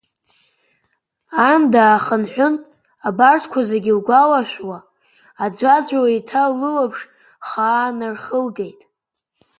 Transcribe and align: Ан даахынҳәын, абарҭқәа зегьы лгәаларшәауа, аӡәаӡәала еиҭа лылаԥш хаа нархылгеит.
Ан 1.49 1.61
даахынҳәын, 1.73 2.55
абарҭқәа 3.07 3.61
зегьы 3.69 3.93
лгәаларшәауа, 3.99 4.77
аӡәаӡәала 5.43 6.09
еиҭа 6.13 6.43
лылаԥш 6.57 6.99
хаа 7.47 7.89
нархылгеит. 7.97 8.81